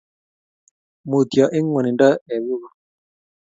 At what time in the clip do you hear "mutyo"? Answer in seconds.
1.09-1.45